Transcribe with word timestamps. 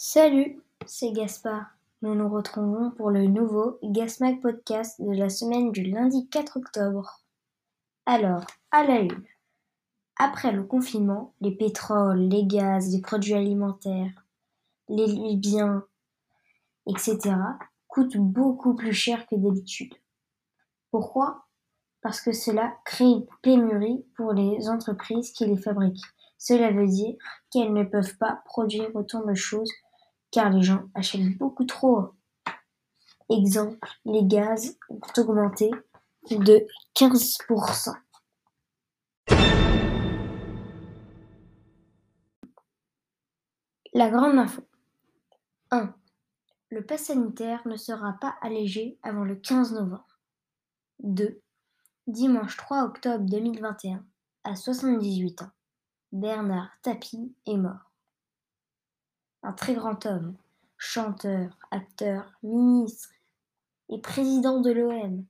Salut, 0.00 0.62
c'est 0.86 1.10
Gaspard. 1.10 1.66
Nous 2.02 2.14
nous 2.14 2.28
retrouvons 2.28 2.92
pour 2.92 3.10
le 3.10 3.26
nouveau 3.26 3.80
Gasmag 3.82 4.40
Podcast 4.40 5.02
de 5.02 5.10
la 5.10 5.28
semaine 5.28 5.72
du 5.72 5.82
lundi 5.82 6.28
4 6.28 6.58
octobre. 6.58 7.24
Alors, 8.06 8.44
à 8.70 8.84
la 8.84 9.00
une. 9.00 9.24
Après 10.16 10.52
le 10.52 10.62
confinement, 10.62 11.34
les 11.40 11.50
pétroles, 11.50 12.28
les 12.28 12.46
gaz, 12.46 12.94
les 12.94 13.00
produits 13.00 13.34
alimentaires, 13.34 14.24
les 14.88 15.34
biens, 15.34 15.84
etc. 16.86 17.34
coûtent 17.88 18.18
beaucoup 18.18 18.76
plus 18.76 18.92
cher 18.92 19.26
que 19.26 19.34
d'habitude. 19.34 19.94
Pourquoi? 20.92 21.48
Parce 22.02 22.20
que 22.20 22.30
cela 22.30 22.72
crée 22.84 23.04
une 23.04 23.26
pénurie 23.42 24.06
pour 24.16 24.32
les 24.32 24.68
entreprises 24.68 25.32
qui 25.32 25.44
les 25.44 25.56
fabriquent. 25.56 26.06
Cela 26.38 26.70
veut 26.70 26.86
dire 26.86 27.16
qu'elles 27.50 27.72
ne 27.72 27.82
peuvent 27.82 28.16
pas 28.18 28.42
produire 28.44 28.94
autant 28.94 29.24
de 29.24 29.34
choses 29.34 29.72
car 30.30 30.50
les 30.50 30.62
gens 30.62 30.84
achètent 30.94 31.36
beaucoup 31.38 31.64
trop. 31.64 32.10
Exemple, 33.30 33.78
les 34.04 34.24
gaz 34.24 34.76
ont 34.88 35.00
augmenté 35.18 35.70
de 36.30 36.66
15%. 36.94 37.94
La 43.94 44.10
grande 44.10 44.38
info. 44.38 44.62
1. 45.70 45.94
Le 46.70 46.84
pass 46.84 47.04
sanitaire 47.04 47.66
ne 47.66 47.76
sera 47.76 48.14
pas 48.20 48.36
allégé 48.42 48.98
avant 49.02 49.24
le 49.24 49.36
15 49.36 49.72
novembre. 49.72 50.18
2. 51.00 51.40
Dimanche 52.06 52.56
3 52.56 52.84
octobre 52.84 53.24
2021, 53.28 54.04
à 54.44 54.56
78 54.56 55.42
ans, 55.42 55.50
Bernard 56.12 56.70
Tapie 56.82 57.34
est 57.46 57.56
mort 57.56 57.87
un 59.42 59.52
très 59.52 59.74
grand 59.74 60.04
homme, 60.06 60.34
chanteur, 60.76 61.56
acteur, 61.70 62.32
ministre 62.42 63.10
et 63.88 64.00
président 64.00 64.60
de 64.60 64.70
l'OM. 64.70 65.24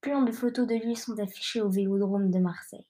Plein 0.00 0.22
de 0.22 0.32
photos 0.32 0.66
de 0.66 0.74
lui 0.74 0.96
sont 0.96 1.18
affichées 1.18 1.60
au 1.60 1.68
Vélodrome 1.68 2.30
de 2.30 2.38
Marseille. 2.38 2.86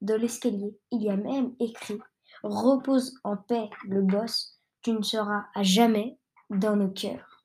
Dans 0.00 0.20
l'escalier, 0.20 0.78
il 0.90 1.02
y 1.02 1.10
a 1.10 1.16
même 1.16 1.54
écrit 1.58 1.98
Repose 2.42 3.18
en 3.24 3.36
paix 3.36 3.68
le 3.84 4.02
boss, 4.02 4.60
tu 4.82 4.92
ne 4.92 5.02
seras 5.02 5.46
à 5.54 5.62
jamais 5.62 6.18
dans 6.50 6.76
nos 6.76 6.90
cœurs. 6.90 7.44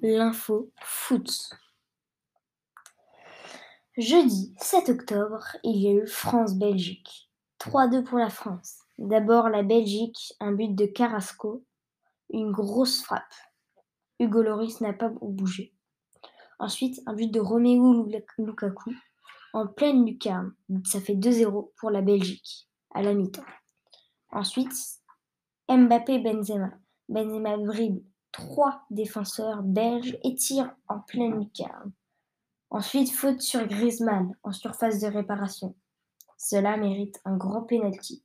L'info 0.00 0.72
foot. 0.82 1.50
Jeudi 3.96 4.54
7 4.58 4.88
octobre, 4.88 5.44
il 5.62 5.76
y 5.76 5.88
a 5.88 5.92
eu 5.92 6.06
France-Belgique. 6.06 7.30
3-2 7.60 8.02
pour 8.02 8.18
la 8.18 8.30
France. 8.30 8.78
D'abord 9.00 9.48
la 9.48 9.62
Belgique, 9.62 10.34
un 10.40 10.52
but 10.52 10.74
de 10.74 10.84
Carrasco, 10.84 11.64
une 12.28 12.52
grosse 12.52 13.02
frappe. 13.02 13.32
Hugo 14.18 14.42
Loris 14.42 14.82
n'a 14.82 14.92
pas 14.92 15.08
bougé. 15.08 15.72
Ensuite, 16.58 17.00
un 17.06 17.14
but 17.14 17.32
de 17.32 17.40
Romelu 17.40 18.22
Lukaku 18.36 18.94
en 19.54 19.66
pleine 19.66 20.04
lucarne. 20.04 20.52
Ça 20.84 21.00
fait 21.00 21.14
2-0 21.14 21.70
pour 21.78 21.90
la 21.90 22.02
Belgique 22.02 22.68
à 22.92 23.00
la 23.00 23.14
mi-temps. 23.14 23.46
Ensuite, 24.32 24.74
Mbappé 25.70 26.18
Benzema. 26.18 26.70
Benzema 27.08 27.56
dribble 27.56 28.04
trois 28.32 28.82
défenseurs 28.90 29.62
belges 29.62 30.18
et 30.24 30.34
tire 30.34 30.76
en 30.88 31.00
pleine 31.00 31.40
lucarne. 31.40 31.92
Ensuite, 32.68 33.10
faute 33.10 33.40
sur 33.40 33.66
Griezmann 33.66 34.36
en 34.42 34.52
surface 34.52 35.00
de 35.00 35.06
réparation. 35.06 35.74
Cela 36.36 36.76
mérite 36.76 37.18
un 37.24 37.38
grand 37.38 37.62
penalty 37.62 38.22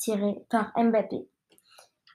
tiré 0.00 0.42
par 0.48 0.72
Mbappé. 0.76 1.28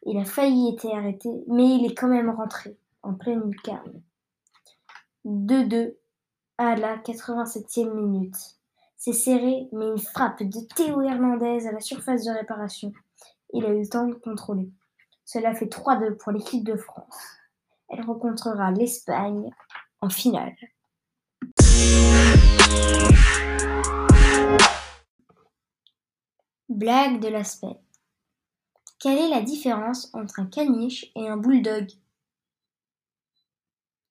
Il 0.07 0.18
a 0.18 0.25
failli 0.25 0.73
être 0.73 0.94
arrêté, 0.94 1.29
mais 1.47 1.75
il 1.75 1.85
est 1.85 1.96
quand 1.96 2.07
même 2.07 2.29
rentré 2.29 2.78
en 3.03 3.13
pleine 3.13 3.50
lucarne. 3.50 4.01
2-2 5.25 5.95
à 6.57 6.75
la 6.75 6.97
87e 6.97 7.94
minute. 7.94 8.35
C'est 8.97 9.13
serré, 9.13 9.68
mais 9.72 9.88
une 9.88 10.00
frappe 10.00 10.41
de 10.41 10.59
Théo 10.75 11.01
Hernandez 11.01 11.68
à 11.68 11.72
la 11.72 11.79
surface 11.79 12.24
de 12.25 12.31
réparation. 12.31 12.91
Il 13.53 13.66
a 13.66 13.69
eu 13.69 13.81
le 13.81 13.88
temps 13.88 14.07
de 14.07 14.13
contrôler. 14.13 14.69
Cela 15.24 15.53
fait 15.53 15.66
3-2 15.66 16.18
pour 16.18 16.31
l'équipe 16.31 16.63
de 16.63 16.75
France. 16.75 17.18
Elle 17.90 18.01
rencontrera 18.01 18.72
l'Espagne 18.72 19.51
en 20.01 20.09
finale. 20.09 20.56
Blague 26.69 27.19
de 27.19 27.27
la 27.27 27.43
semaine. 27.43 27.79
Quelle 28.97 29.19
est 29.19 29.29
la 29.29 29.41
différence 29.41 30.11
entre 30.13 30.39
un 30.39 30.47
caniche 30.47 31.11
et 31.15 31.29
un 31.29 31.37
bulldog? 31.37 31.91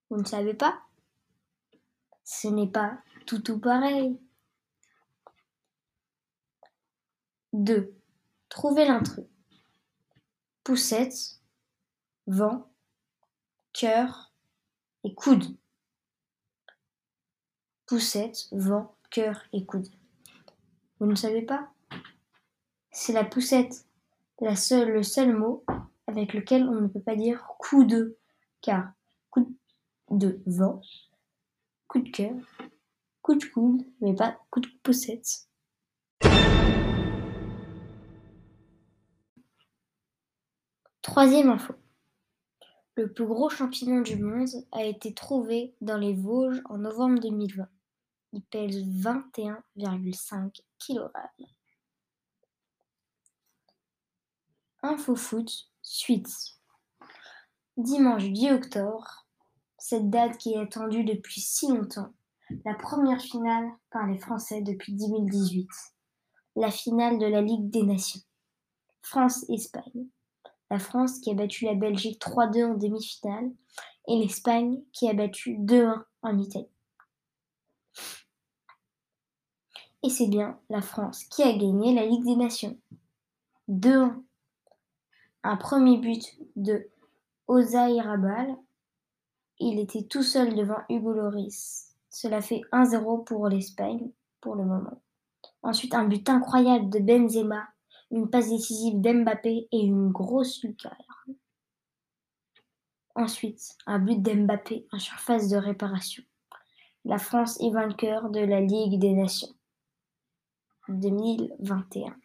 Vous 0.08 0.18
ne 0.18 0.24
savez 0.24 0.54
pas? 0.54 0.80
Ce 2.22 2.46
n'est 2.46 2.70
pas 2.70 2.98
tout 3.26 3.40
tout 3.40 3.58
pareil. 3.58 4.20
2. 7.54 7.92
Trouvez 8.48 8.84
l'intrus. 8.84 9.26
Poussette, 10.62 11.40
vent, 12.28 12.70
cœur 13.72 14.32
et 15.02 15.12
coude. 15.14 15.56
Poussette, 17.86 18.48
vent, 18.52 18.96
cœur 19.10 19.42
et 19.52 19.66
coude. 19.66 19.88
Vous 21.00 21.06
ne 21.06 21.16
savez 21.16 21.42
pas? 21.42 21.73
C'est 22.94 23.12
la 23.12 23.24
poussette, 23.24 23.86
le 24.40 24.54
seul 25.02 25.36
mot 25.36 25.64
avec 26.06 26.32
lequel 26.32 26.68
on 26.68 26.80
ne 26.80 26.86
peut 26.86 27.00
pas 27.00 27.16
dire 27.16 27.44
coup 27.58 27.84
de, 27.84 28.16
car 28.62 28.92
coup 29.30 29.52
de 30.10 30.40
vent, 30.46 30.80
coup 31.88 32.00
de 32.00 32.08
cœur, 32.08 32.36
coup 33.20 33.34
de 33.34 33.44
coude, 33.44 33.82
mais 34.00 34.14
pas 34.14 34.38
coup 34.48 34.60
de 34.60 34.68
poussette. 34.82 35.48
Troisième 41.02 41.50
info. 41.50 41.74
Le 42.96 43.12
plus 43.12 43.26
gros 43.26 43.50
champignon 43.50 44.02
du 44.02 44.16
monde 44.16 44.48
a 44.70 44.84
été 44.84 45.12
trouvé 45.12 45.74
dans 45.80 45.98
les 45.98 46.14
Vosges 46.14 46.62
en 46.66 46.78
novembre 46.78 47.20
2020. 47.20 47.68
Il 48.34 48.42
pèse 48.42 48.78
21,5 48.86 50.60
kg. 50.78 51.10
Info 54.84 55.16
Foot, 55.16 55.50
suite. 55.80 56.28
Dimanche 57.78 58.24
10 58.24 58.50
octobre, 58.50 59.26
cette 59.78 60.10
date 60.10 60.36
qui 60.36 60.52
est 60.52 60.58
attendue 60.58 61.04
depuis 61.04 61.40
si 61.40 61.68
longtemps, 61.68 62.12
la 62.66 62.74
première 62.74 63.22
finale 63.22 63.66
par 63.90 64.06
les 64.06 64.18
Français 64.18 64.60
depuis 64.60 64.92
2018, 64.92 65.66
la 66.56 66.70
finale 66.70 67.18
de 67.18 67.24
la 67.24 67.40
Ligue 67.40 67.70
des 67.70 67.82
Nations. 67.82 68.20
France-Espagne. 69.00 70.06
La 70.70 70.78
France 70.78 71.18
qui 71.20 71.30
a 71.30 71.34
battu 71.34 71.64
la 71.64 71.74
Belgique 71.74 72.20
3-2 72.20 72.72
en 72.72 72.74
demi-finale 72.74 73.52
et 74.06 74.18
l'Espagne 74.18 74.82
qui 74.92 75.08
a 75.08 75.14
battu 75.14 75.56
2-1 75.60 76.04
en 76.20 76.38
Italie. 76.38 76.68
Et 80.02 80.10
c'est 80.10 80.28
bien 80.28 80.60
la 80.68 80.82
France 80.82 81.24
qui 81.24 81.42
a 81.42 81.56
gagné 81.56 81.94
la 81.94 82.04
Ligue 82.04 82.26
des 82.26 82.36
Nations. 82.36 82.78
2-1 83.70 84.22
un 85.44 85.56
premier 85.56 85.98
but 85.98 86.36
de 86.56 86.90
Ozaïrabal. 87.46 88.56
Il 89.60 89.78
était 89.78 90.04
tout 90.04 90.22
seul 90.22 90.56
devant 90.56 90.80
Hugo 90.88 91.12
Loris. 91.12 91.94
Cela 92.10 92.40
fait 92.40 92.62
1-0 92.72 93.24
pour 93.24 93.48
l'Espagne 93.48 94.10
pour 94.40 94.56
le 94.56 94.64
moment. 94.64 95.00
Ensuite, 95.62 95.94
un 95.94 96.04
but 96.04 96.28
incroyable 96.28 96.90
de 96.90 96.98
Benzema, 96.98 97.68
une 98.10 98.28
passe 98.28 98.48
décisive 98.48 99.00
d'Mbappé 99.00 99.68
et 99.70 99.80
une 99.80 100.10
grosse 100.10 100.62
lucarne. 100.62 100.96
Ensuite, 103.14 103.76
un 103.86 103.98
but 103.98 104.20
d'Mbappé 104.20 104.86
en 104.92 104.98
surface 104.98 105.48
de 105.48 105.56
réparation. 105.56 106.24
La 107.04 107.18
France 107.18 107.60
est 107.60 107.70
vainqueur 107.70 108.30
de 108.30 108.40
la 108.40 108.60
Ligue 108.60 108.98
des 108.98 109.12
Nations 109.12 109.54
2021. 110.88 112.16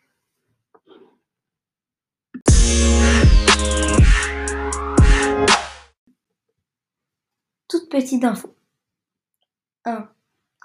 Toute 7.67 7.89
petite 7.89 8.23
info. 8.23 8.55
1. 9.85 10.09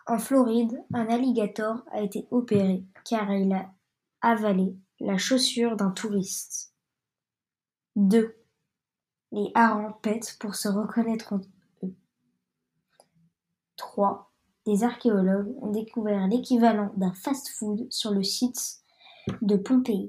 En 0.07 0.19
Floride, 0.19 0.83
un 0.93 1.07
alligator 1.07 1.83
a 1.91 2.03
été 2.03 2.27
opéré 2.31 2.85
car 3.05 3.33
il 3.33 3.53
a 3.53 3.73
avalé 4.21 4.77
la 5.01 5.19
chaussure 5.19 5.77
d'un 5.77 5.91
touriste. 5.91 6.73
2. 7.97 8.37
Les 9.33 9.51
harengs 9.55 9.99
pètent 10.03 10.37
pour 10.39 10.55
se 10.55 10.69
reconnaître 10.69 11.33
entre 11.33 11.49
eux. 11.83 11.95
3. 13.77 14.31
Des 14.67 14.83
archéologues 14.83 15.55
ont 15.61 15.71
découvert 15.71 16.27
l'équivalent 16.27 16.93
d'un 16.97 17.13
fast-food 17.13 17.87
sur 17.91 18.13
le 18.13 18.23
site 18.23 18.79
de 19.43 19.57
Pompéi. 19.57 20.09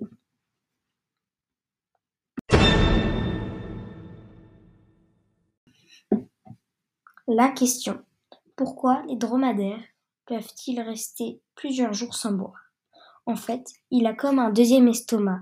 La 7.27 7.50
question 7.50 8.06
pourquoi 8.56 9.01
les 9.07 9.16
dromadaires 9.16 9.83
peuvent-ils 10.27 10.80
rester 10.80 11.42
plusieurs 11.56 11.92
jours 11.92 12.13
sans 12.13 12.31
boire? 12.31 12.72
En 13.25 13.36
fait, 13.36 13.68
il 13.89 14.06
a 14.06 14.13
comme 14.13 14.38
un 14.38 14.51
deuxième 14.51 14.88
estomac 14.88 15.42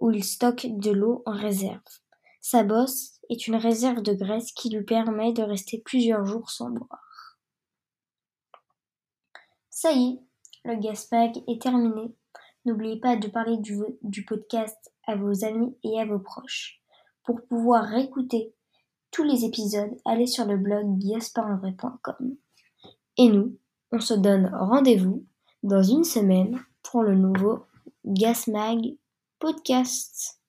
où 0.00 0.10
il 0.10 0.22
stocke 0.22 0.66
de 0.68 0.90
l'eau 0.90 1.22
en 1.24 1.32
réserve. 1.32 1.80
Sa 2.42 2.64
bosse 2.64 3.18
est 3.30 3.46
une 3.46 3.56
réserve 3.56 4.02
de 4.02 4.12
graisse 4.12 4.52
qui 4.52 4.68
lui 4.68 4.84
permet 4.84 5.32
de 5.32 5.42
rester 5.42 5.78
plusieurs 5.78 6.26
jours 6.26 6.50
sans 6.50 6.70
boire. 6.70 7.38
Ça 9.70 9.92
y 9.92 10.10
est, 10.10 10.20
le 10.64 10.76
Gaspag 10.76 11.42
est 11.48 11.62
terminé. 11.62 12.14
N'oubliez 12.66 13.00
pas 13.00 13.16
de 13.16 13.28
parler 13.28 13.56
du, 13.56 13.80
du 14.02 14.24
podcast 14.24 14.92
à 15.06 15.16
vos 15.16 15.44
amis 15.44 15.74
et 15.82 15.98
à 15.98 16.04
vos 16.04 16.20
proches. 16.20 16.80
Pour 17.24 17.40
pouvoir 17.46 17.84
réécouter 17.84 18.54
tous 19.12 19.22
les 19.22 19.44
épisodes, 19.44 19.94
allez 20.04 20.26
sur 20.26 20.46
le 20.46 20.56
blog 20.56 20.86
biasparlevray.com. 20.96 22.34
Et 23.18 23.28
nous, 23.28 23.56
on 23.92 24.00
se 24.00 24.14
donne 24.14 24.50
rendez-vous 24.52 25.24
dans 25.62 25.82
une 25.82 26.02
semaine 26.02 26.58
pour 26.82 27.02
le 27.02 27.14
nouveau 27.14 27.66
Gasmag 28.04 28.96
Podcast. 29.38 30.40